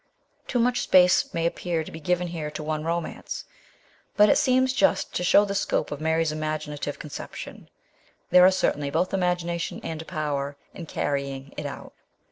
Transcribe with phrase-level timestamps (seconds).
[0.47, 3.03] Too much space may appear to be here given to one LITERARY WORK.
[3.05, 3.45] 203 romance;
[4.17, 7.69] but it seems just to show the scope of Mary's imaginative conception.
[8.31, 11.93] There are certainly both imagination and power in carrying it out.